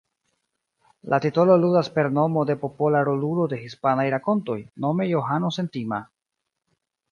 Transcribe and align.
La 1.13 1.19
titolo 1.25 1.57
ludas 1.63 1.89
per 1.97 2.09
nomo 2.15 2.45
de 2.51 2.55
popola 2.63 3.03
rolulo 3.11 3.47
de 3.53 3.61
hispanaj 3.67 4.07
rakontoj, 4.15 4.59
nome 4.87 5.09
Johano 5.15 5.55
Sentima. 5.61 6.05